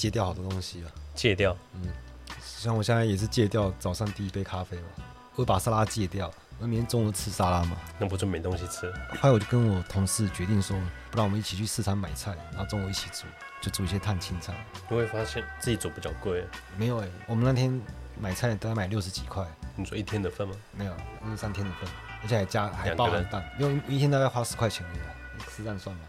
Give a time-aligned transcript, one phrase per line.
[0.00, 0.88] 戒掉好多东西啊。
[1.14, 1.82] 戒掉，嗯，
[2.42, 4.84] 像我现在也是戒掉早上第一杯咖啡嘛，
[5.34, 8.90] 我会把沙拉戒掉，我明天中午吃沙拉嘛，那不就没东西吃？
[9.20, 10.74] 后来我就跟我同事决定说，
[11.10, 13.26] 不然我们一起去市场买菜，然后中午一起煮，
[13.60, 14.54] 就煮一些碳青菜。
[14.88, 16.46] 你会发现自己煮比较贵。
[16.78, 17.78] 没有哎、欸，我们那天
[18.18, 19.46] 买菜大概买六十几块。
[19.76, 20.54] 你说一天的份吗？
[20.72, 21.86] 没有，那是三天的份，
[22.22, 26.02] 而且还加还包含蛋，因为一天大概花十块钱而已，吃蛋算吗？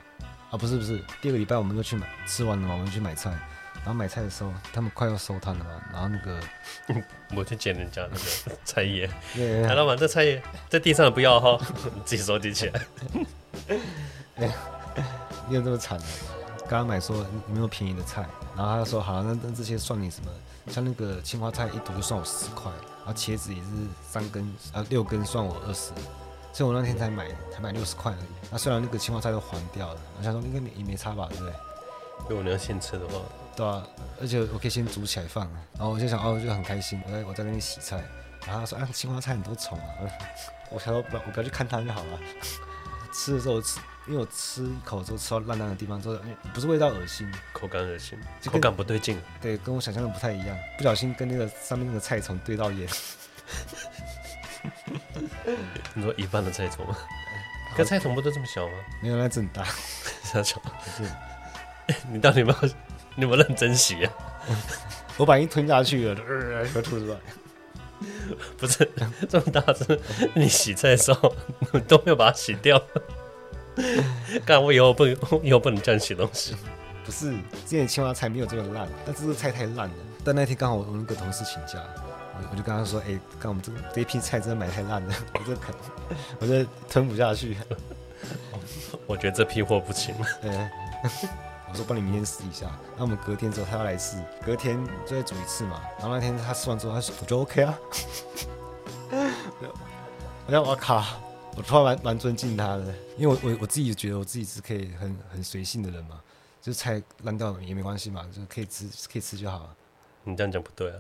[0.52, 3.38] 啊，不是不是，第二个礼拜我们就去买，吃完了嘛，我们去买菜。
[3.84, 6.40] 然后买菜的时候，他们快要收摊了嘛，然后那个，
[7.36, 11.58] 我去捡人家那个 菜叶，哎，老板，这菜叶在地上的不要哈，
[11.96, 12.82] 你 自己收集起来。
[14.36, 14.54] 哎，
[15.50, 16.06] 你有这么惨的？
[16.70, 18.24] 刚刚买说有没有便宜的菜，
[18.56, 20.32] 然后他说好，那那这些算你什么？
[20.68, 22.72] 像那个青花菜一坨就算我十块，
[23.04, 23.68] 然后茄子也是
[24.08, 25.92] 三根啊六根算我二十，
[26.54, 28.48] 所以我那天才买才买六十块而已。
[28.52, 31.54] 那虽然那个青花菜都黄掉了，我想说应该也没差吧，对不对？
[32.30, 33.16] 如果你要现吃的话。
[33.56, 33.86] 对啊，
[34.20, 37.98] 而且我可以先煮起来放，然后我就想，哦，我就很开心，我在我在那边洗菜，
[38.48, 39.86] 然后他说，啊，青花菜很多虫啊，
[40.72, 42.20] 我想说不要，我不要去看它就好了。
[43.14, 46.18] 吃的时候吃，因为我吃一口之后吃到烂烂的地方之后，
[46.54, 52.88] 不是味道恶心，口感恶心，口感不对劲，对，跟我想象的不太一样，不小心跟那个上面那个菜虫对到眼。
[55.94, 56.96] 你说一半的菜虫吗？
[57.76, 58.74] 可菜虫不都这么小吗？
[59.02, 59.66] 没有，那真大，
[60.24, 60.64] 小虫。
[60.96, 61.04] 是，
[62.10, 62.70] 你到底有没有？
[63.16, 64.14] 你有没有认真洗啊？
[65.18, 67.18] 我把一吞下去了，呃，要吐出来。
[68.58, 68.90] 不是
[69.30, 70.00] 这么大只，
[70.34, 71.36] 你洗菜的时候
[71.88, 72.82] 都没有把它洗掉。
[74.44, 75.06] 干，我以后不，
[75.44, 76.56] 以后不能这样洗东西。
[77.06, 79.94] 不是，之前青蛙菜没有这么烂，但这个菜太烂了。
[80.24, 81.80] 但那天刚好我那个同事请假，
[82.36, 85.76] 我我就跟他说：“哎、欸，刚我们这这一批菜真的买太烂了，我这啃，
[86.40, 87.58] 我这吞不下去。”
[89.06, 90.16] 我觉得这批货不行。
[91.72, 95.82] 我说帮你明天试一下，然后我们隔天之后他要来试，隔天就再煮一次嘛。
[95.98, 97.80] 然后那天他试完之后，他说我觉得 OK 啊。
[100.48, 101.02] 我想我靠，
[101.56, 106.22] 我突然蛮蛮尊敬他的，因为我我我自己觉得我自己是可以很很随性的人嘛，
[106.62, 109.76] 就菜烂掉也没关系嘛，就可以吃可以吃就好了。
[110.26, 111.00] 你这样讲不对啊！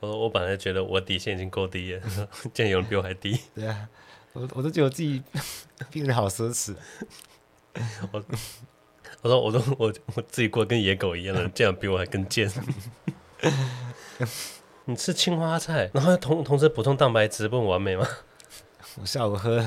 [0.00, 2.02] 我说我本来觉得我底线已经够低了，
[2.52, 3.40] 竟然有人比我还低。
[3.54, 3.88] 对啊，
[4.32, 5.22] 我我都觉得我自己
[5.92, 6.74] 变得好奢侈。
[8.10, 8.22] 我。
[9.22, 12.50] 我说，我都我我自己过得跟野狗一样了，这样比我还更贱。
[14.84, 18.06] 你吃青花菜，然后同同时补充蛋白质，不很完美吗？
[19.00, 19.64] 我下午喝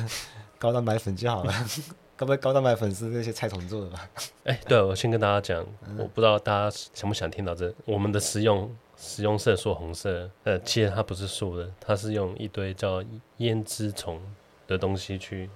[0.60, 1.54] 高蛋白粉就好了。
[2.18, 4.10] 该不会高蛋白粉是那些菜虫做的吧？
[4.44, 5.66] 哎、欸，对，我先跟大家讲，
[5.98, 7.74] 我不知道大家想不想听到这。
[7.86, 13.04] 我们的食用食用色素红色，呃，其实它不是素的，它是用一堆叫
[13.38, 14.22] 胭脂虫
[14.68, 15.50] 的东西去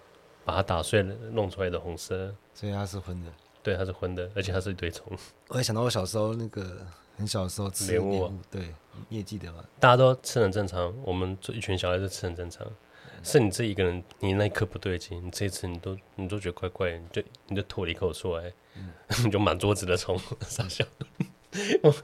[0.44, 3.32] 把它打碎了弄出来的红色，所以它是荤的。
[3.62, 5.06] 对，它是荤的，而且它是一堆虫。
[5.50, 6.86] 我还想到我小时候那个
[7.18, 8.74] 很小的时候吃莲雾、啊，对，
[9.10, 9.64] 你也记得吗？
[9.80, 18.92] 大家都吃很正常，我们这一群小孩子吃很正常，嗯、是你自己一个人，你那一刻不对劲，你这一次你都你都觉得怪怪，你就你就吐了一口出来，嗯、
[19.26, 20.86] 你就满桌子的虫， 傻笑。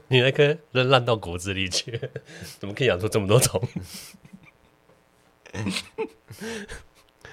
[0.08, 1.98] 你那颗烂烂到骨子里去，
[2.58, 3.62] 怎么可以养出这么多虫？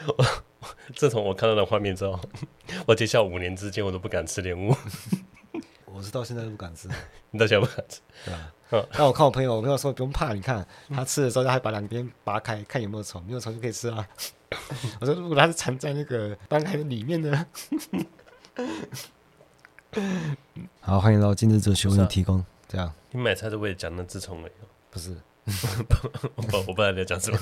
[0.96, 2.20] 自从我看到那画面之后，
[2.88, 4.76] 我接下来五年之间我都不敢吃莲雾。
[5.86, 6.88] 我是到现在都不敢吃，
[7.30, 8.54] 你到现在不敢吃，对吧？
[8.72, 8.88] 嗯。
[8.98, 14.08] 那我看我朋友，我朋友说不用怕，你看他吃的时候，他还把两边拔开，看有没有虫，没有虫就可以吃啊。
[15.00, 17.46] 我说如果它是藏在那个斑开的里面呢？
[20.82, 22.92] 好，欢迎到今日哲学为你提供这样。
[23.12, 24.68] 你买菜是为了讲那只虫没有？
[24.90, 25.16] 不是，
[26.36, 27.38] 我不我不知道你在讲什么。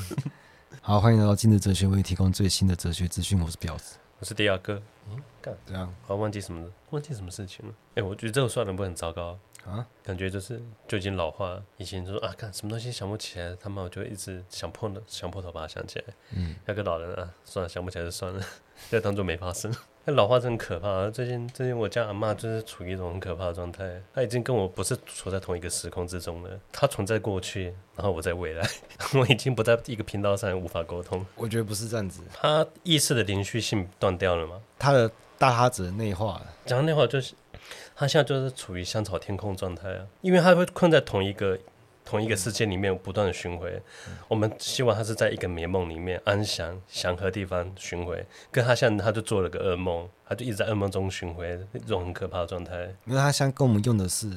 [0.83, 3.39] 好，欢迎来到今日哲学，为你提供最新的哲学资讯。
[3.39, 4.81] 我是彪子，我是迪亚哥。
[5.11, 6.71] 嗯，干这样，好忘记什么了？
[6.89, 7.71] 忘记什么事情了？
[7.89, 11.61] 哎、欸，我觉得这个算的不很糟糕啊，感觉就是就已经老化。
[11.77, 16.05] 以前就说啊，看什么东西想不起来，他妈我就一直想破了 想破头把它想起来。
[16.35, 18.43] 嗯，那个老人啊，算了，想不起来就算了，
[18.89, 19.73] 就当做没发生。
[20.03, 21.09] 那老化真可怕啊！
[21.11, 26.59] 最近最近我家阿嬷就是处于一种很可怕的状态，她已经跟我不是处在同一个时空之中了。
[26.71, 27.65] 她存在过去，
[27.95, 28.67] 然后我在未来，
[29.13, 31.23] 我已经不在一个频道上，无法沟通。
[31.35, 34.59] 我觉得不是这样子，她意识的连续性断掉了吗？
[34.79, 37.35] 她的大哈子内化，讲内化就是，
[38.01, 41.57] 她现在就是处于香草天空状态啊，因为他会困在同一个。
[42.03, 52.93] 同一个世界里面不断的巡回，嗯、我们希望他是在一个美梦里面安详祥和地方巡回，跟他现在他就做了个噩梦，他就一直在噩梦中巡回，那种很可怕的状态。
[53.05, 54.27] 因为他现在跟我们用的是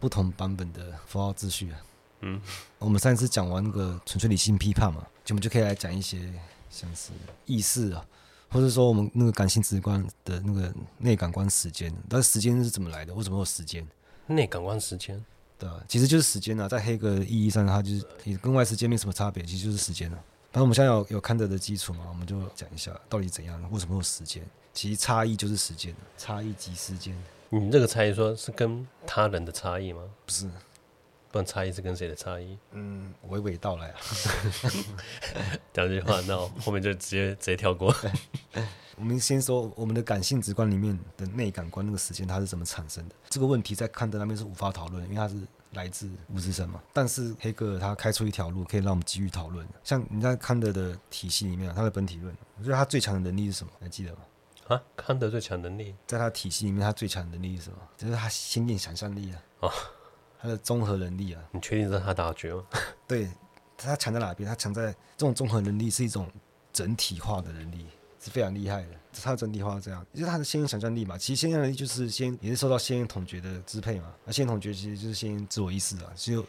[0.00, 1.84] 不同版本的符号秩序啊。
[2.22, 2.40] 嗯，
[2.80, 6.18] 我们上一次讲完那个纯粹理性批判嘛，就我们就可以来讲一些
[6.70, 7.10] 像是
[7.44, 8.04] 意识啊，
[8.52, 13.14] 或者说我们那个感性直观的那个内感官时间，但是时间是怎么来的？
[13.14, 13.86] 为什么有时间？
[14.26, 15.24] 内感官时间，
[15.58, 20.18] 对啊，其实就是时间啊，在黑格的意义上，它就是也跟外世界没什么差别，其实就是时间啊。
[20.52, 24.44] 反正我们现在有有康德的基础嘛，我们就讲一下到底怎样，为什么有时间？
[24.74, 27.16] 其实差异就是时间，差异即时间。
[27.48, 30.02] 你这个差异说是跟他人的差异吗？
[30.24, 30.48] 不是，
[31.32, 32.56] 不然差异是跟谁的差异？
[32.70, 33.96] 嗯，娓娓道来啊。
[35.72, 37.92] 讲这句话，那我后面就直接直接跳过。
[38.96, 43.14] 我们先说我们的感性直观里面的内感官那个时间它是怎么产生的？
[43.30, 45.34] 这个问题在康德那边是无法讨论，因为它是。
[45.72, 49.66] 来自物质神嘛，但是黑格尔他开出一条路，可以让我们继续讨论。
[49.82, 53.72] 像你在康德的体系里面，他的本体论，我觉得他最强的能力是什么？
[53.80, 54.18] 还记得吗？
[54.68, 57.78] 啊，康德最强能力，在他体系里面，他最强的能力是什么？
[57.96, 59.72] 就是他先进想象力啊，哦，
[60.42, 61.42] 他的综合能力啊。
[61.52, 62.64] 你确定这是他打绝吗？
[63.08, 63.30] 对，
[63.78, 64.46] 他强在哪边？
[64.48, 66.28] 他强在这种综合能力是一种
[66.72, 67.86] 整体化的能力。
[68.24, 68.88] 是非常厉害的，
[69.20, 71.18] 他的整体化是这样，就是他的先验想象力嘛。
[71.18, 74.14] 其实先验力就是先也是受到先验统觉的支配嘛。
[74.24, 76.12] 那先验统觉其实就是先验自我意识啊。
[76.14, 76.40] 其实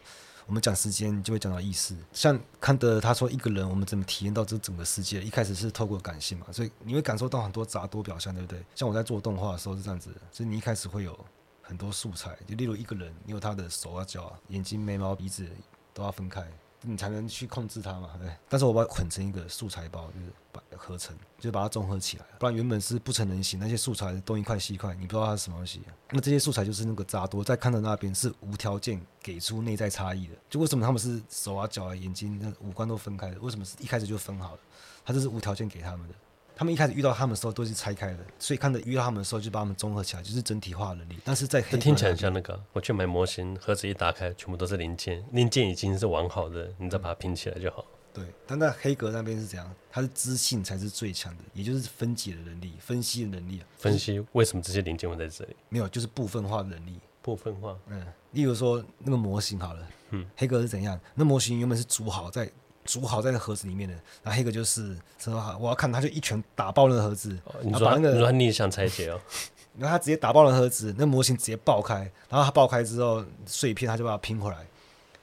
[0.46, 1.96] 我们讲时间就会讲到意识。
[2.12, 5.24] 像康德他说一个人我们怎么体验到这整个世界？
[5.24, 8.64] 一开始是透过感性嘛，所以你会感受到很多杂多表象，对不对？
[8.76, 11.20] 像我在做动画的时候是这样子的，所以你一开始会有
[11.64, 15.48] 很多素材，就例如一个人，你有他的手啊、脚啊、眼睛、眉毛、鼻子
[15.96, 16.46] 都要分开。
[16.86, 18.30] 你才能去控制它嘛，对。
[18.50, 22.26] 但是我把它捆成一个素材包，就是把合成，就把它综合起来。
[22.38, 25.82] 不然原本是不成人形，那些素材东一块西一块，你不知道它是什么东西。
[26.10, 30.34] 那这些素材就是那个扎多，在康德那边是无条件给出内在差异的。
[30.50, 33.40] 就为什么他们是手啊、脚啊、眼睛、那五官都分开的？
[33.40, 34.60] 为什么是一开始就分好了？
[35.06, 36.14] 他这是无条件给他们的。
[36.56, 41.18] 他们一开始遇到他们的时候都是拆开的，所以看到遇到他们的时候就把他们综合起来，就是整体化能力。
[41.24, 47.86] 但是在黑格听起来很像那个，我去买模型，盒子一打开，全部都是零件，零件已经是完好的，你再把它拼起来就好。
[48.14, 49.74] 对，但在黑格那边是怎样？
[49.90, 53.62] 他是知性才是最强的，也就是分解的能力、分析的能力。
[53.78, 55.56] 分析为什么这些零件会在这里？
[55.70, 57.00] 没有，就是部分化的能力。
[57.24, 61.00] 部分化，嗯，例如说那个模型好了，嗯，黑格是怎样？
[61.16, 62.48] 那模型原本是组好在。
[62.86, 63.94] 煮好在那盒子里面的，
[64.24, 67.38] 然后黑格就是说，我要看他就一拳打爆那个盒子。
[67.46, 69.20] 哦、你说那个，你说你想拆解哦？
[69.78, 72.00] 然后他直接打爆了盒子，那模型直接爆开，
[72.30, 74.58] 然后他爆开之后碎片，他就把它拼回来。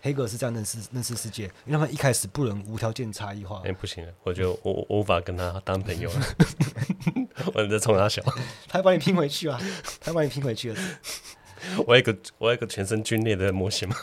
[0.02, 3.58] 黑格是这样认识认识世界，因为他们一开始不能无条件差异化。
[3.58, 6.20] 哎、欸，不行了，我觉得我我无法跟他当朋友了。
[7.54, 8.22] 我在冲他笑，
[8.66, 9.60] 他要把你拼回去啊！
[10.00, 10.80] 他要把你拼回去了。
[11.86, 13.96] 我有一个我有一个全身皲裂的模型嘛。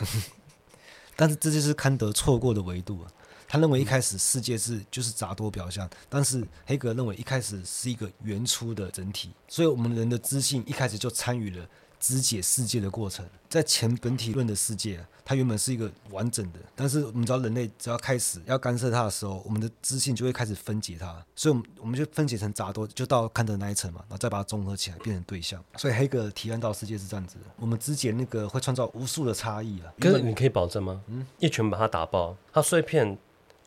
[1.18, 3.10] 但是这就是康德错过的维度啊。
[3.48, 11.66] 他认为一开始世界是就是杂多表象，但是黑格认为一开始是一个原初的整体，所以我们人的知性一开始就参与了
[12.00, 13.26] 肢解世界的过程。
[13.50, 25.64] 在前本体论的世界，它原本是一个完整的，但是我们知道人类只要开始要干涉它的时候，我们的知性就会开始分解它，所以我们我们就分解成杂多，就到康德那一层嘛，然后再把它综合起来变成对象。
[25.78, 29.94] 所以黑格提案到世界是这样子的，我们肢解那个会创造无数的差异啊。
[29.98, 31.02] 可是你可以保证吗？
[31.08, 33.18] 嗯，一拳把它打爆，它碎片。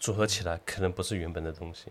[0.01, 1.85] 组合起来可能不是原本的东西。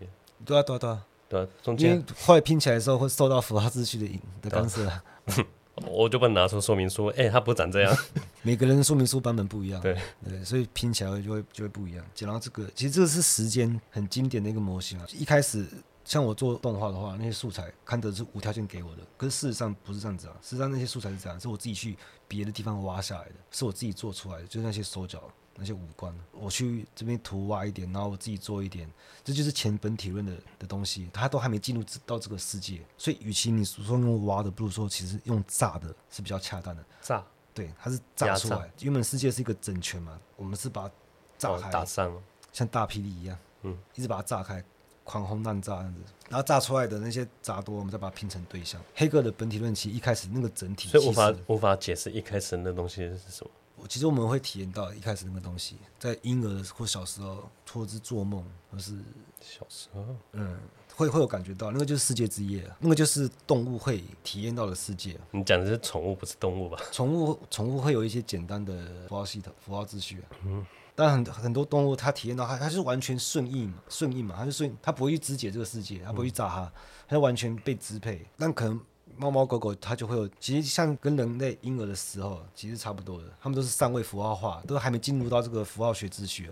[0.44, 1.48] 对啊，对啊，对啊，对啊。
[1.62, 4.90] 中间后来拼起来的时候会受到符号秩序的影的干涉。
[5.86, 7.96] 我就不能拿出说明书，哎、欸，它不长这样。
[8.42, 9.80] 每个人说明书版本不一样。
[9.80, 9.96] 对
[10.28, 12.04] 对，所以拼起来就会就会不一样。
[12.14, 15.06] 讲到这个，其实这个是时间很经典的一个模型啊。
[15.12, 15.64] 一开始
[16.04, 20.34] 像我做动画的话，那些素材看的是无条件给我的，可是事实上不是这样子啊。
[20.42, 21.96] 事实上那些素材是这样，是我自己去
[22.28, 25.22] 别的地方挖下来的，是我自己做出来的，就是那些手脚。
[25.56, 28.90] 那些五官，我去这边图挖一点，然后我自己做一点，
[29.22, 36.82] 这就是前本体论的的东西，它都还没进入到这个世界，所以与其你说用挖的，不如说其实用炸的是比较恰当的。
[37.02, 38.70] 炸，对，它是炸出来。
[38.80, 40.94] 原本世界是一个整圈嘛，我们是把它
[41.36, 44.64] 炸开，哦、打上，像大霹雳一样，嗯，一直把它炸开，
[45.04, 48.80] 狂轰滥炸这样子，然后炸出来的那些杂多，我们再把它拼成对象。
[48.94, 53.50] 黑格的本体论其实一开始那个整体，所以无法无法解释一开始那东西是什么。
[53.88, 58.98] 其实我们会体验到一开始那个东西，在婴儿或小时候，或者是做梦，或是
[59.40, 60.58] 小时候，嗯，
[60.94, 65.18] 会会有感觉到，那个就是世界之夜，那个就是动物会体验到的世界。
[65.30, 66.78] 你讲的是宠物，不是动物吧？
[66.92, 70.22] 宠物宠物会有一些简单的符号系统、符号秩序。
[70.44, 76.72] 嗯，但很很多动物它体验到它，它是完全顺应嘛，顺应嘛，它就顺，它不会去肢解这个世界，它不会去炸它，
[77.08, 78.26] 它就完全被支配。
[78.36, 78.80] 但可能。
[79.16, 86.44] 猫猫狗狗它就会有，其实像跟人类婴儿的时候其实差不多的，他们都是尚未符号化，都还没进入到这个符号学秩序，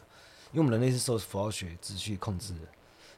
[0.53, 2.53] 因为我们人类是受符号学秩序控制。
[2.55, 2.61] 的，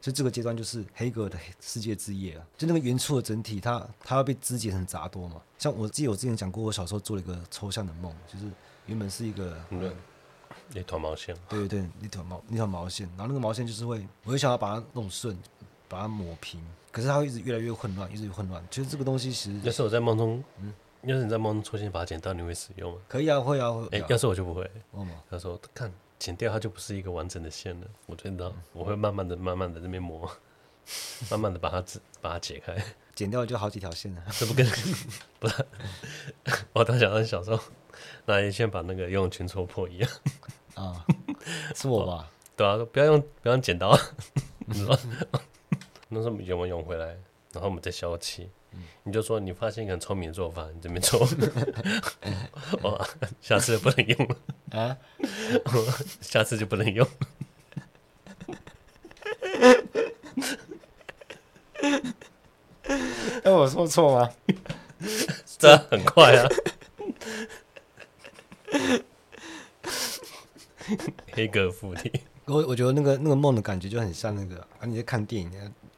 [0.00, 2.36] 所以这个阶段就是黑格的世界之夜。
[2.36, 5.42] 啊，就那个原初的整体，它它要被肢解成杂多嘛。
[5.58, 8.46] 像我记得我之前讲过，我小时候做了一个抽象的梦，就是
[8.86, 9.92] 原本是一个嗯，
[10.74, 15.36] 一团毛线，对 对对，一条毛一条毛线，然后那个毛线就是会，我就想要把它弄顺，
[15.88, 16.60] 把它抹平。
[16.92, 18.62] 可是它会一直越来越混乱，一直混乱。
[18.70, 22.98] 其实这个东西其实，要是我在梦中，嗯，要是你在梦中出现，把它剪掉，你会使用吗？
[23.08, 23.84] 可以啊，会啊，会。
[23.86, 24.62] 哎、欸，要是我就不会。
[24.62, 25.10] 为什么？
[25.30, 27.86] 他说看剪掉，它就不是一个完整的线了。
[28.06, 30.30] 我觉得我会慢慢的、慢慢的这边磨，
[31.30, 31.84] 慢慢的把它
[32.20, 32.76] 把它解开。
[33.14, 34.22] 剪掉就好几条线了。
[34.30, 34.66] 这不跟
[35.38, 35.64] 不是？
[36.72, 37.62] 我当想到小时候
[38.24, 40.10] 拿一线把那个游泳圈戳破一样。
[40.74, 41.04] 啊，
[41.74, 42.30] 是我吧？
[42.56, 43.98] 对啊，不要用不要用剪刀。
[44.66, 44.98] 你 说
[46.10, 47.06] 那时候游完泳回来，
[47.52, 48.50] 然后我们再消气。
[49.02, 51.26] 你就说你发现一个很聪明的做法，你这边做，
[52.82, 53.08] 哇，
[53.40, 54.36] 下次就不能用了
[54.78, 54.96] 啊！
[56.20, 57.04] 下次就不能用。
[63.42, 64.30] 哎，我说错吗？
[65.58, 66.46] 这很快啊！
[71.32, 72.20] 黑格附体。
[72.46, 75.50] 我我觉得那个那个梦的感觉就很像那个啊，你在看电影。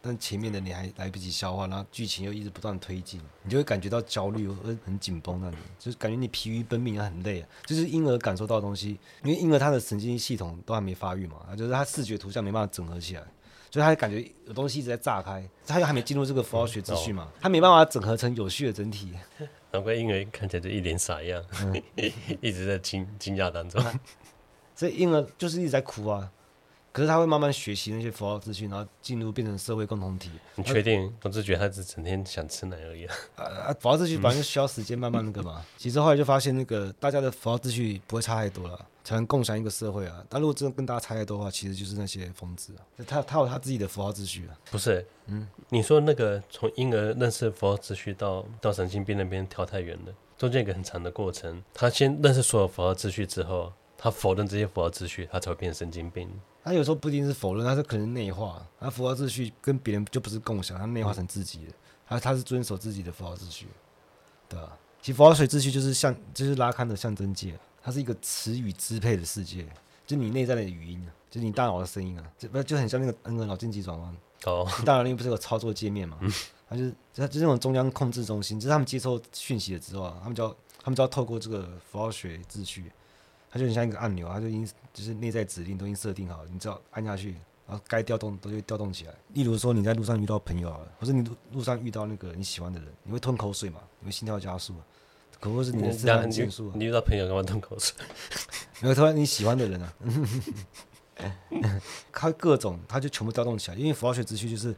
[0.04, 7.49] 但前面的你还来不及消化，然后剧情又一直不断推进，你就会感觉到焦虑和很紧绷那种，就是感觉你疲于奔命，也很累啊。
[7.64, 13.23] 就是婴儿感受到的东西，因为婴儿他的神经系统都还没发育嘛，就是他视觉图像没办法整合起来，
[13.71, 19.12] 所以他感觉有东西一直在炸开，他又还没进入这个符号学秩序嘛，他没办法整合成有序的整体。
[19.71, 21.82] 难怪婴儿看起来就一脸傻样，嗯、
[22.42, 23.80] 一直在惊惊讶当中，
[24.75, 26.28] 所以婴儿就是一直在哭啊。
[26.92, 30.30] 可是他会慢慢学习那些符号资讯，然后进入变成社会共同体。
[30.56, 31.11] 你确定？
[31.22, 33.14] 我只觉得他只整天想吃奶而已啊！
[33.37, 35.64] 啊，符号秩序本来就需要时间慢慢那个嘛。
[35.78, 40.22] 其实后来就发现，那个大家的符号秩序不会差太多了，才能共享一个社会啊。
[40.28, 42.84] 但如果真的跟大家差太多的话，其实就是那些疯子啊。
[43.06, 44.52] 他他有他自己的符号秩序啊。
[44.70, 51.62] 不是，嗯，你说那个从婴儿认识符号秩序到到神经病那边跳太远了，中间一个很长的过程。
[51.72, 56.28] 他先认识所有符号秩序之后，他否认这些符号秩序，他才会变神经病。
[56.64, 58.64] 他有时候不一定是否认，他是可能内化。
[58.78, 61.73] 他符号秩序跟别人就不是共享，他内化成自己的。
[62.07, 63.66] 他他是遵守自己的符号秩序，
[64.49, 64.76] 对吧？
[65.00, 69.66] 其实符号学秩序就是像，就是拉康的象征界，它是一个词语支配的世界，
[70.07, 74.71] 就你内在的语音，就你大脑的声音啊，就不就很像那个那个脑筋急转弯哦。
[74.78, 76.19] 你大脑里面不是有操作界面嘛？
[76.69, 82.92] 它就是它就是那种中央控制中心，就是他们接收讯息了之后啊，他们就要他们就要透过这个符号学秩序。
[83.52, 87.32] 它就很像一个按钮，它就已经就是内在指令都已经设定好，你只要按下去，
[87.68, 89.12] 然后该调动都会调动起来。
[89.35, 93.80] 例如说你在路上遇到朋友啊，或者你路路上遇到那个你喜欢的人，你会吞口水嘛？
[94.00, 94.75] 你会心跳加速，
[95.38, 96.73] 可能是你的自然减速。
[96.75, 97.94] 你遇到朋友干嘛吞口水？
[98.80, 99.92] 没有，突然你喜欢的人啊，
[102.11, 104.75] 他各种他就全部调动起来，因为符号学秩序就是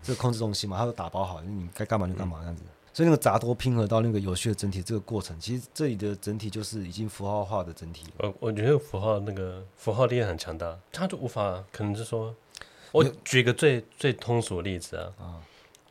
[0.00, 2.62] 这个控制中心嘛，它都打包好，你该干嘛就干嘛这样子。
[2.94, 8.04] 所以那个杂多拼合到那个有序的整体这个过程，其实这里的整体就是已经符号化的整体。
[8.18, 12.34] 我我觉得符号那个符号力量很强大，它就无法可能是说，
[12.90, 15.40] 我举一个最最通俗的例子啊，啊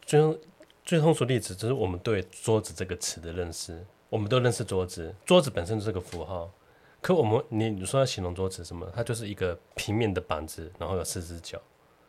[0.05, 0.39] 最
[0.86, 6.51] 最通俗的例子就是我们对桌子这个词的认识，我们都认识桌子，桌子本身就是个符号，
[7.01, 11.60] 可我们你你说要形容桌子什么，它就是一个平面的板子，然后有四只脚，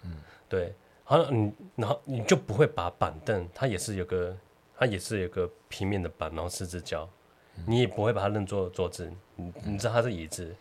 [0.02, 0.16] 嗯，
[0.50, 4.36] 对，好像你然后你就不会把板凳，它也是有个。
[4.82, 7.08] 它也是有个平面的板，然后四只脚，
[7.66, 10.52] 你也不会把它认作桌子，你你知道它是椅子，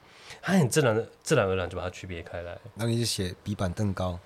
[0.44, 2.56] 它很自然的自然而然就把它区别开来。
[2.76, 4.20] 那你就写比板凳高。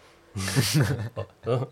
[1.45, 1.69] 我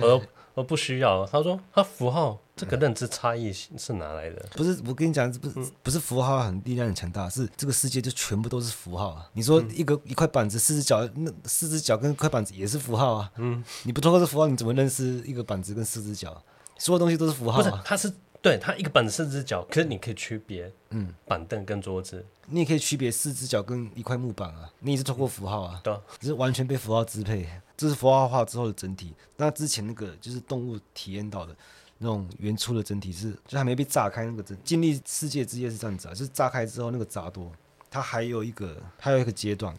[0.00, 0.22] 我
[0.54, 1.26] 我不需要。
[1.26, 4.48] 他说他符号这个认知差异是哪来的？
[4.52, 9.28] 不是我跟你讲，不是不是符号很力量很强大，是这个世界就全部都是符号啊。
[9.34, 13.30] 你说一个一块板子四只脚，那四只脚跟一块板子也是符号啊。
[13.36, 16.42] 嗯，你不通过这符号，你怎么认识一个板子跟四只脚？
[16.78, 29.14] 所有东西都是符号，啊，不是，它是对它一个板子四只脚，可是你可以区别，嗯，板凳跟桌子，你也可以区别四只脚跟一块木板啊，你也是通过符号啊，对，只是完全被符号支配，这是符号化之后的整体。
[29.36, 31.56] 那之前那个就是动物体验到的
[31.98, 37.50] 那种原初的整体是，就还没被炸开那个整，经历世界之夜是这样子啊，就是炸开之后那个杂多，
[37.90, 39.74] 它还有一个，还有一个阶段，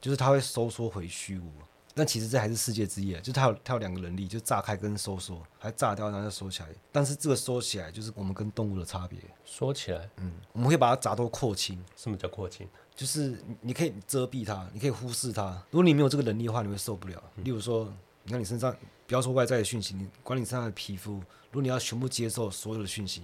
[0.00, 1.50] 就是它会收缩回虚无。
[1.96, 6.68] 但其实这还是世界之夜，就是它有它有两个能力，就炸开跟收缩，还炸掉然后再收起来。
[6.90, 9.18] 但是这个收起来就是我们跟动物的差别。
[9.44, 11.82] 收起来，嗯，我们可以把它杂多扩清。
[11.96, 12.68] 什么叫扩清？
[12.96, 15.50] 就是你可以遮蔽它，你可以忽视它。
[15.70, 17.22] 如果你没有这个能力的话，你会受不了。
[17.36, 17.92] 例如说，
[18.24, 18.74] 你看你身上，
[19.06, 21.22] 不要说外在的讯息，你管你身上的皮肤，如
[21.52, 23.22] 果你要全部接受所有的讯息，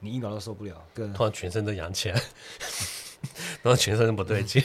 [0.00, 0.84] 你一秒都受不了。
[1.14, 2.20] 突然全身都痒起来，
[3.62, 4.62] 然后全身都不对劲。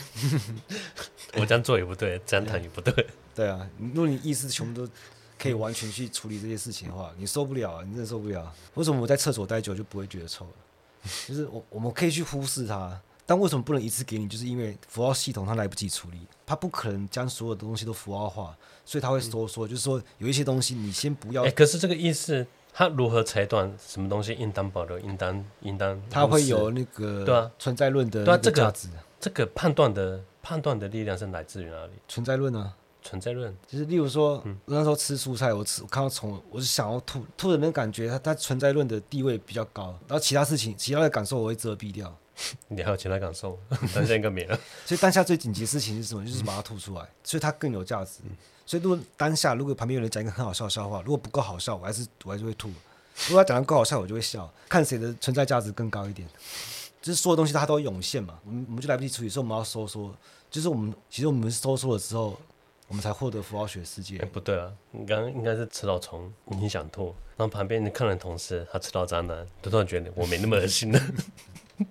[1.35, 3.07] 我这样做也不对，这样躺也不对。
[3.35, 4.91] 对啊，如果你意识全部都
[5.39, 8.53] 可以完全去处理这些事情的话，你受不了啊，你真的受不了。
[8.75, 10.51] 为什么我在厕所待久就不会觉得臭了？
[11.27, 14.27] 就是我我们可以去忽视它，但为什么不能一次给你？
[14.27, 19.67] 就是因为符号系统它来不及处理，它不可能将所有的东西都符号化，所以它会收缩。
[19.67, 21.43] 就是说有一些东西你先不要。
[21.43, 26.01] 哎，可是这个意识它如何裁断什么东西应当保留，应当应当？
[26.09, 28.73] 它会有那个对啊存在论的对啊这个
[29.19, 31.91] 这个判断的判断的力量是来自于哪里？
[32.07, 32.73] 存在论啊，
[33.03, 42.15] 存在论就是例如说，嗯、我那时候吃蔬菜，我吃我看到虫，我就想要吐，吐的那感觉，它它存在论的地位比较高，然后其他事情其他的感受我会遮蔽掉。
[42.69, 43.59] 你还有其他感受？
[43.93, 44.59] 当下应该没了。
[44.85, 46.25] 所以当下最紧急的事情是什么？
[46.25, 48.21] 就是把它吐出来，所以它更有价值。
[48.65, 52.69] 所以如果当下如果旁边有人讲一个很好笑的笑话，如果不够好笑，我还是我还是会吐。
[53.27, 54.51] 如果他讲的够好笑，我就会笑。
[54.67, 56.27] 看谁的存在价值更高一点。
[56.99, 60.15] 就是所有东西它都会涌现嘛，我们我们就来不及处理，所以我们要收缩。
[60.49, 62.39] 就是我们其实我们收缩了之后，
[62.87, 64.17] 我们才获得符号学世界。
[64.17, 71.01] 哎，不对啊，你刚刚应该是吃到虫，你想吐，然后旁边的客人同事他吃到渣男，就突然觉得我没那么恶心了。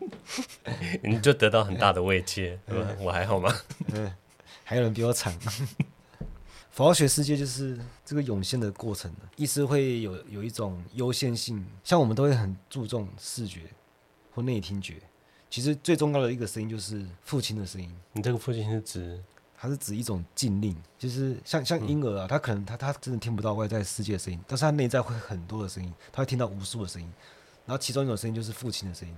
[1.03, 2.89] 你就得到很大的慰藉，对吧？
[3.01, 3.53] 我还好吗？
[3.93, 4.15] 嗯，
[4.63, 5.37] 还有人比我惨。
[6.71, 11.67] 符号学世界就是这个涌现的过程，意思会有有一种优先性。
[11.83, 13.63] 像我们都会很注重视觉
[14.35, 14.95] 或内听觉，
[15.51, 17.93] 其实最重要的一个声音就是父亲的声音。
[18.13, 19.23] 你这个父亲是指？
[19.63, 27.09] 它是指一种禁令，就是像像婴儿啊，他可能他他真的听不到外在世界的声音，但是他内在会很多的声音，他会听到无数的声音，
[27.65, 29.15] 然后其中一种声音就是父亲的声音。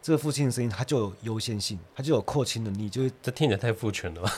[0.00, 4.32] 这个父亲的声音，它就有优先性，它就有扩清能力，就会这听起来太父权了吧？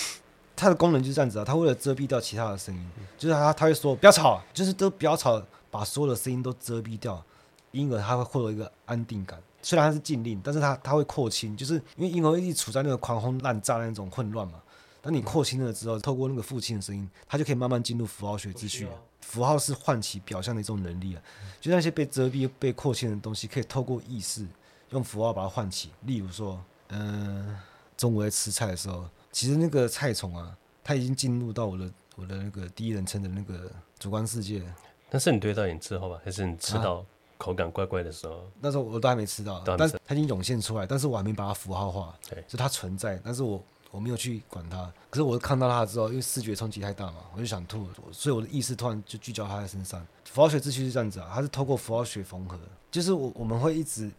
[0.54, 7.24] 它的功能就是这样子啊，它为了遮蔽掉其他的声音，就是他他会说不要吵，就是都不要吵，把所有的声音都遮蔽掉，
[7.70, 9.40] 婴儿他会获得一个安定感。
[9.62, 14.60] 虽然它是禁令，但是它它会扩清，就是因为婴儿一直处在那个狂轰滥炸的那种混乱嘛。
[15.06, 18.88] 当你扩清了之后，透过那个父亲的声音，他就可以慢慢进入符号学秩序。
[19.20, 21.22] 符号是唤起表象的一种能力啊，
[21.60, 24.44] 就那些被遮蔽、被扩清的东西，可以透过意识。
[24.90, 27.58] 用符号把它唤起，例如说，嗯、呃，
[27.96, 33.70] 中午在吃菜的时候，其实那个菜虫啊，它已经进入到我的我的那个第一人称的那个
[34.00, 34.60] 主观世界。
[35.08, 37.04] 但是你对到眼之后吧，还是你吃到
[37.38, 38.34] 口感怪怪的时候？
[38.34, 43.62] 啊、那时候我都还没吃到，但是它已经涌现出来，但是我还没把它符号化，对，就它存在，但是我
[43.96, 44.92] 我没有去管它。
[45.10, 50.06] 可是我看到它之后，因为视觉冲击太大嘛，我就想吐，所以我的意识突然就聚焦它的身上。
[50.24, 52.58] 符号学秩序是这样子啊，它是透过符号学缝合，
[52.90, 54.10] 就是我我们会一直。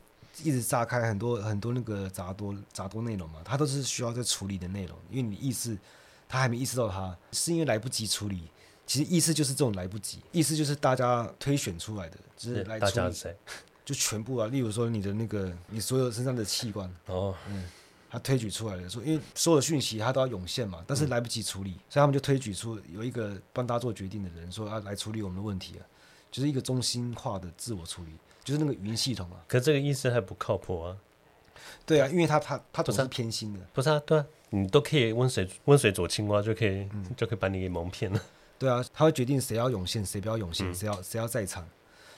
[0.44, 5.76] 一直炸开很多很多那个杂多杂多内容嘛，它都是需要在处理的内容，因为你意识，
[6.30, 8.44] 他还没意识到它，是因为来不及处理。
[8.86, 13.34] 其实意识就是这种来不及，意识就是大家推选出来的，就是来处理，
[13.84, 14.46] 就全部啊。
[14.46, 17.66] 例如说你的那个你所有身上的器官哦，嗯，
[18.18, 25.86] 他推举出来的说，因为所有的讯息他都要涌现嘛，但是来不及处理，嗯、所以他们就推举出有一个帮大家做决定的人，说啊来处理我们的问题啊，
[26.32, 28.10] 就是一个中心化的自我处理。
[28.44, 30.98] 就是那个语音系统啊，可这个意思还不靠谱啊。
[31.86, 33.60] 对啊，因为他他他总是偏心的。
[33.74, 38.24] 不是啊，对啊，你都可以温水温水煮青蛙就可以，嗯、就可以把你给蒙骗了。
[38.58, 41.68] 对啊，他会决定谁要涌现，谁不要涌现，谁、嗯、要谁要在场，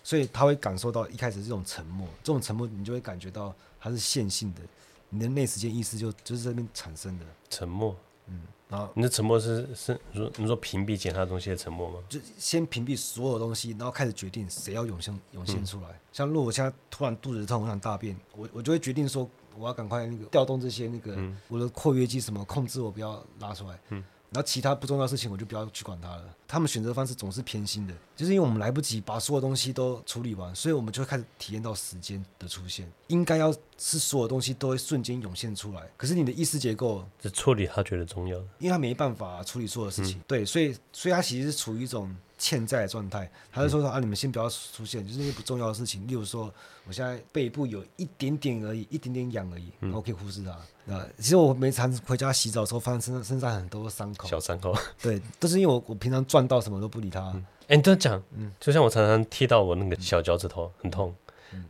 [0.04, 4.62] 所以他会感受到一开始这种沉默，这种沉默你就会感觉到它是线性的，
[5.10, 7.95] 你的内时间意识就就是在这边产生的沉默。
[8.28, 8.41] 嗯。
[8.69, 11.98] 然后你的沉默是是你说你说屏蔽检查东西的沉默吗？
[12.08, 15.89] 就先屏蔽所有东西，然后开始决定谁要涌现涌现出来。
[15.89, 23.80] 嗯、像如果我现在突然肚子痛，我想大便，我我就会决定说我要赶快那个调动这些那个、嗯、我的括约肌什么控制我不要拉出来。
[23.89, 26.24] 嗯然后其他不重要的事情我就不要去管它了。
[26.48, 32.92] 他们选择方式总是偏心的，就是因为我们来不及把所有东西都处理完，所以我们就会开始体验到时间的出现。
[33.08, 40.18] 应该要是所有东西都会瞬间涌现出来，可是你的意识结构只处理他觉得重要的，因为他没办法处理所有的事情。
[40.18, 42.15] 嗯、对，所以所以他其实是处于一种。
[42.39, 46.52] 欠债的状态，他就说说啊，你们先不要出现，就是那些不重要的事情，例如说，
[46.88, 50.52] 我现在背部有一点点而已，一点点痒而已，然后可以忽视它。
[50.91, 57.21] 啊，其实我每常回家洗澡的时候，发现身上身上很多伤口，小伤口， 对，都是因为我我平常撞到什么都不理它。
[57.67, 61.13] 哎，你这样讲，嗯，就像我常常踢到我那个小脚趾头很痛，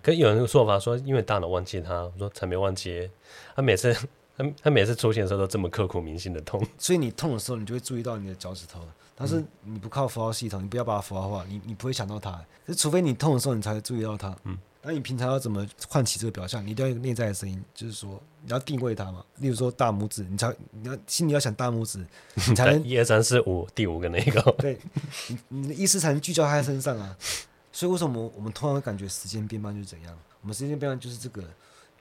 [0.04, 3.10] 可有人那个说法说，因为大脑忘记它，我说才没忘记，
[3.56, 3.94] 他每次
[4.38, 8.88] 他 他每次出现的时候都这么刻骨铭心的痛，所以你痛的时候，你就会注意到你的脚趾头。
[9.20, 12.42] 但是你不靠符号系统，你不要把它符号化，你你不会想到它。
[12.66, 14.34] 就除非你痛的时候，你才会注意到它。
[14.46, 16.66] 嗯，那你平常要怎么唤起这个表象？
[16.66, 19.22] 你一定要有内在的声音，就是说你要定位它嘛。
[19.40, 22.00] 例如说大拇指，你才你要心里要想大拇指，
[22.48, 24.42] 你才能 一二三四五第五个那个。
[24.58, 24.80] 对，
[25.28, 27.18] 你你的意识才能聚焦在身上啊。
[27.74, 30.18] 所以为什么我们通常会感觉时间变慢就是怎样？
[30.40, 31.42] 我们时间变慢就是这个，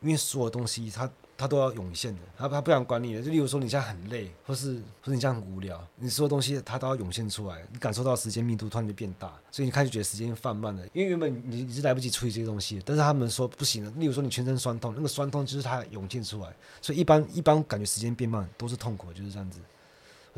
[0.02, 1.10] 因为所有东西它。
[1.38, 3.22] 他都要涌现的，他他不想管你的。
[3.22, 10.82] 就例如说，你现在很累，或是或是你现在很无聊，你所有东西他都要涌现出来，你感受到时间密度突然就变大，所以你开始觉得时间放慢了。
[10.92, 13.92] 因为原本你你是来不及处理这些东西，但是他们说不行了。
[13.96, 19.60] 例如说，你全身酸痛，那个酸痛就是它涌现出来，所以一般一般感觉时间变慢都是痛苦，就是这样子。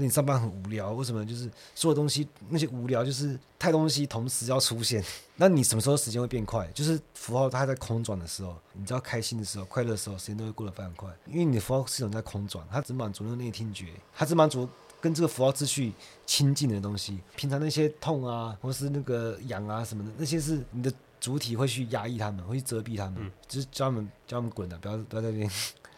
[0.00, 5.04] 你上班很无聊，为什么就是所有东西那些无聊，就是太多东西同时要出现？
[5.36, 6.66] 那你什么时候时间会变快？
[6.74, 14.68] 就是符号它在空转的时候，你知道开心的时候、快乐的时候，时间都会过得非常快，因为你的符号系统在空转，它只满足那个内听觉，它只满足
[15.00, 15.92] 跟这个符号秩序
[16.26, 17.20] 亲近的东西。
[17.36, 25.50] 平常那些痛啊，或是那个痒啊什么的，那些是你的主体会去压抑他们，会去遮蔽他们，嗯、就是叫他们叫他们滚的，不要不要在那边。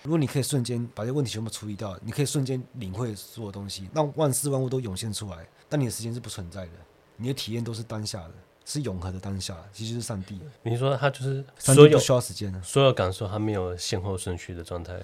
[0.02, 5.46] 如果你可以瞬间把这些问题全部处理掉，你可以瞬间领会所有东西，让万事万物都涌现出来。
[5.68, 6.72] 但你的时间是不存在的，
[7.16, 8.32] 你的体验都是当下的，
[8.64, 10.40] 是永恒的当下，其实就是上帝。
[10.62, 15.00] 你说他就是所有不需要时间的，所有感受他没有先后顺序的状态，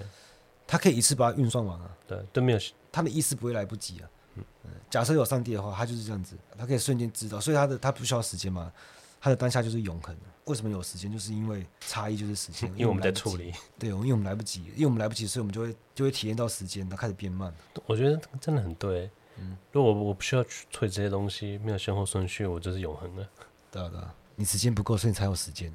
[0.67, 1.89] 他可以一次把它运算完啊。
[2.05, 2.59] 对，都没有，
[2.91, 4.09] 他的意思不会来不及啊。
[4.35, 4.43] 嗯，
[4.89, 8.71] 假设有上帝的话，他就是这样子，他可以瞬间知道，所以他的他不需要时间嘛。
[9.19, 10.15] 他的当下就是永恒。
[10.45, 11.11] 为什么有时间？
[11.11, 12.67] 就是因为差异就是时间。
[12.75, 13.53] 因为我们在处理。
[13.77, 17.53] 对，因为我们来不及，因为我们来不及，所以我们就会就会体验到时间，它开始变慢。
[17.85, 19.09] 我觉得真的很对。
[19.37, 23.27] 嗯，如果我我不需要去处理这些东西，没有先后顺序，我就是永恒的。
[23.71, 25.71] 对啊对啊，你时间不够，所以你才有时间。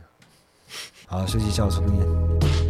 [1.06, 2.63] 好，休息一下，我充电。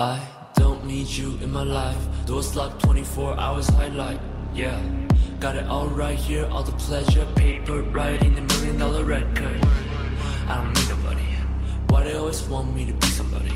[0.00, 0.18] I
[0.54, 2.02] don't need you in my life.
[2.24, 4.18] Doors locked 24 hours highlight
[4.54, 4.80] Yeah
[5.38, 9.60] Got it all right here, all the pleasure Paper writing a million dollar record
[10.48, 11.28] I don't need nobody.
[11.88, 13.52] Why they always want me to be somebody?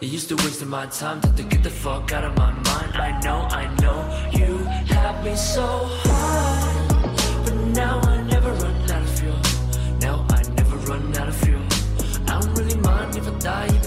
[0.00, 2.94] They used to waste my time Time to get the fuck out of my mind.
[2.94, 3.98] I know, I know
[4.30, 4.58] You
[4.94, 5.66] have me so
[6.06, 9.40] high But now I never run out of fuel.
[9.98, 11.62] Now I never run out of fuel.
[12.28, 13.79] I don't really mind if I die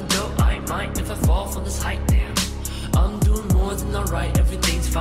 [4.96, 5.00] In.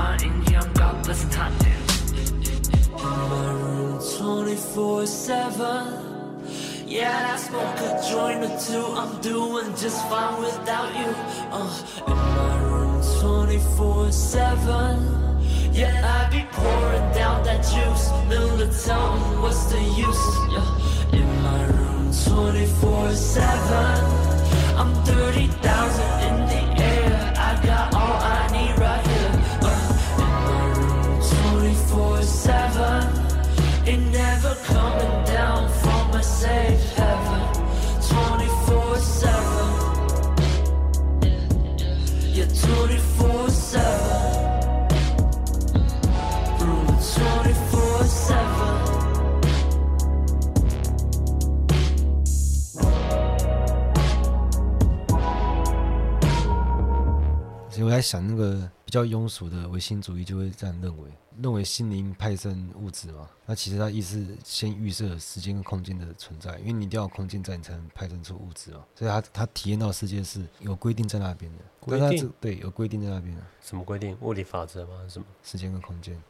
[2.96, 6.46] My room, 24 seven.
[6.86, 8.86] Yeah, I smoke a joint or two.
[8.96, 11.14] I'm doing just fine without you.
[11.52, 11.68] Uh,
[12.08, 15.74] in my room 24 7.
[15.74, 18.10] Yeah, I be pouring down that juice.
[18.30, 20.24] Middle town, what's the use?
[20.54, 23.51] Yeah, in my room 24 7.
[58.02, 61.08] 想，那个比较庸俗的唯心主义就会这样认为，
[61.40, 63.28] 认为心灵派生物质嘛。
[63.46, 68.84] 那其实他意思先预设时间跟空间的存在，因为你一定要有空间在，你才能派生出物质嘛。
[68.94, 73.42] 所以他他体验到世界是有规定在那边的，规定对，有规定在那边的。
[73.62, 74.16] 什么规定？
[74.20, 74.92] 物理法则吗？
[75.08, 75.24] 什么？
[75.42, 76.20] 时间跟空间，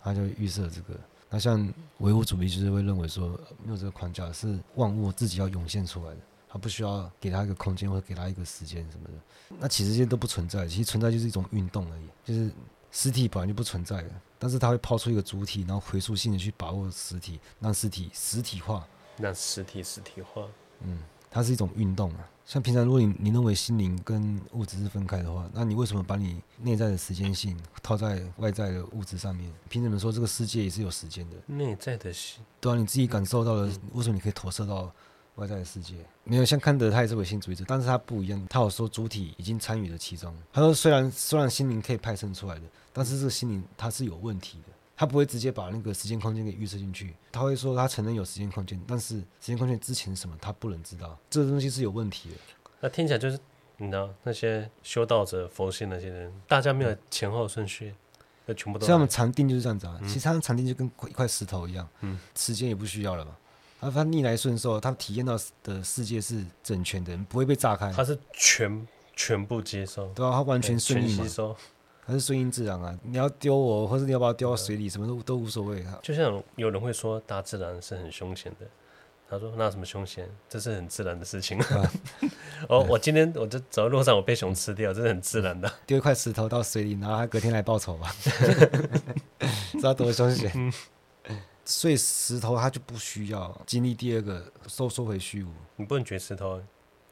[0.00, 0.98] 他就预设这个。
[1.28, 6.20] 那像唯物主义就是会认为说，没有这个框架，是万物自己要涌现出来的。
[6.48, 9.14] 他不需要给他一个空间，或者给他一个时间什么的。
[9.58, 12.08] 那其实这些都不存在，其实存在就是一种运动而已。
[12.24, 12.50] 就是
[12.90, 18.86] 实体本来就不存在的，但是他会抛出一个主体，然后回溯性的去把握实体，让实体实体化，
[19.18, 20.42] 让实体实体化。
[20.80, 22.28] 嗯，它是一种运动啊。
[22.44, 29.52] 像平常如果你你认为心灵跟物质是分开的话，那你为什么把你内在的时间性套在外在的物质上面？
[29.68, 31.36] 凭什么说这个世界也是有时间的？
[31.46, 34.92] 内在的心，对啊，你自己感受到了，为什么你可以投射到？
[35.36, 35.94] 外在的世界
[36.24, 38.46] 没有像康德，他也是唯心主义者，但是他不一样。
[38.50, 40.34] 他有说主体已经参与了其中。
[40.52, 44.72] 他说虽然虽然心灵可以派生出来的，但是这个心灵它是有问题的。
[44.98, 47.14] 他不会直接把那个时间空间给预设进去。
[47.30, 51.18] 他会说他承认有时间空间，但是时间空间之前是什么他不能知道。
[51.28, 52.36] 这个东西是有问题的。
[52.80, 53.38] 那听起来就是
[53.76, 57.94] 你知道那些修道者、佛系那些人，大家没有前后顺序，
[58.46, 58.86] 那全部都。
[58.86, 59.98] 像我们禅定就是这样子啊。
[60.00, 63.36] 嗯、其实他们禅定就跟一块石头一样，嗯，时间也不需要了嘛。
[63.80, 67.92] 他他逆来顺受，他体验到的世界是整全的，不会被炸开。
[67.92, 71.56] 他是全全部接收，对啊，他完全顺应嘛，吸收，
[72.06, 72.98] 他是顺应自然啊。
[73.02, 75.84] 你要丢我，或者你要把我丢到水里，什么都都无所谓。
[76.02, 78.66] 就像有人会说大自然是很凶险的，
[79.28, 80.28] 他说那什么凶险？
[80.48, 81.60] 这是很自然的事情。
[82.68, 85.70] 哦，我今天我就走在路上，我被熊吃掉，这是很自然的。
[85.84, 88.14] 丢一块石头到水里，然后他隔天来报仇吧，
[89.72, 90.72] 知道多凶险。
[91.66, 95.48] 所以石头它就不需要经历第二个收缩回虚无。
[95.74, 96.62] 你不能觉得石头，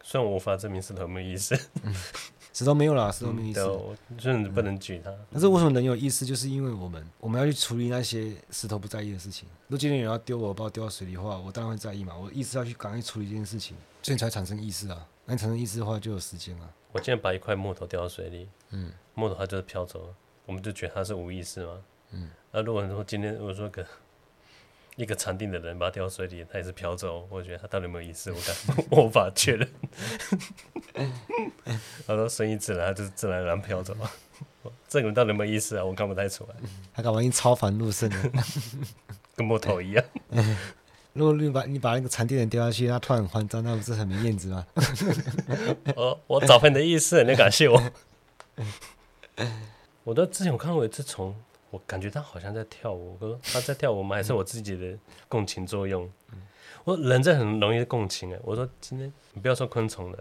[0.01, 1.93] 虽然我无法证明石头有没有意识，嗯、
[2.55, 3.61] 石头没有啦，石头没有意思。
[4.17, 5.13] 所以你不能举它。
[5.33, 6.25] 但是为什么人有意识？
[6.25, 9.49] 就是因为我们我们要去处理那些石头不在意的事情。
[9.67, 12.17] 如果今天有人要丢我，把我丢到水里的话，我当然会在意嘛。
[12.17, 15.05] 我意识要去赶快处理这件事情，所以才产生意识啊。
[15.25, 16.71] 那你产生意识的话，就有时间啊。
[16.93, 20.15] 我今天把一块木头掉到水里，嗯，木头它就是飘走了，
[20.47, 21.73] 我们就觉得它是无意识嘛。
[22.13, 23.85] 嗯，那如果说今天我说个。
[24.97, 27.27] 一个禅定的人把他掉水里，他也是飘走。
[27.29, 28.31] 我觉得他到底有没有意思？
[28.31, 28.55] 我感
[28.91, 29.69] 我无法确认。
[32.07, 33.97] 他说顺应自然，他就是自然而然飘走。
[34.89, 35.85] 这个人到底有没有意思啊？
[35.85, 36.55] 我看不太出来。
[36.95, 38.09] 他干嘛已经超凡入圣，
[39.35, 40.05] 跟木头一样。
[41.13, 44.67] 如果你把你把那个禅定人掉下去，他突然慌张，那不是很没面子吗？
[45.97, 47.83] 我我找回你的意思，你感谢我。
[50.05, 51.35] 我都之前我看过一次虫。
[51.75, 54.15] 我感觉他好像在跳舞，我说他在跳舞吗？
[54.15, 54.97] 还是我自己的
[55.29, 56.09] 共情作用？
[56.85, 58.39] 我说人这很容易共情哎。
[58.45, 60.19] 我说今天你不要说昆虫了，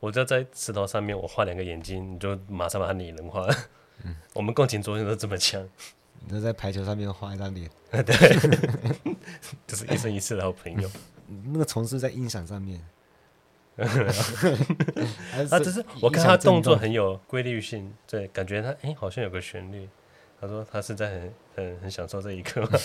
[0.00, 3.46] 我就在石头上面，我画两个眼睛，你就马上把它拟人化。
[4.02, 5.62] 嗯， 我们共情作用都这么强。
[6.26, 9.14] 你就在排球上面画一张脸， 对，
[9.66, 10.90] 就是一生一世的好朋友。
[11.52, 12.80] 那个虫是在音响上面，
[13.76, 19.86] 啊只是我看他动作很有规律性，对，感觉他哎、欸、好像有个旋律。
[20.46, 22.78] 他说他是在很很很享受这一刻吗？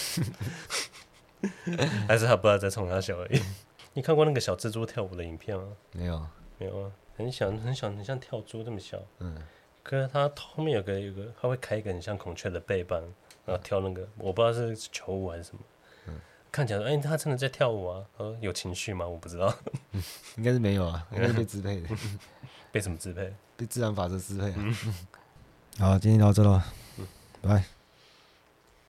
[2.08, 3.42] 还是他不知道在冲他笑而已？
[3.94, 5.68] 你看过那个小蜘蛛跳舞的影片吗？
[5.92, 6.26] 没有，
[6.58, 8.98] 没有啊，很小很小很像跳猪这么小。
[9.20, 9.36] 嗯，
[9.84, 13.02] 可是他后面有个有个，他会开一个很像孔雀的背板，
[13.46, 15.62] 然后跳那个，我不知道是球舞还是什么。
[16.08, 16.14] 嗯，
[16.52, 18.06] 看起来说，哎、欸，他真的在跳舞啊？
[18.18, 19.06] 他说有情绪吗？
[19.06, 19.54] 我不知道，
[19.92, 20.02] 嗯、
[20.38, 21.90] 应该是没有啊，应该是被支配的。
[22.72, 23.34] 被什么支配？
[23.58, 24.56] 被自然法则支配啊。
[24.58, 24.76] 嗯、
[25.80, 26.64] 好，今天到这了。
[27.42, 27.79] 拜。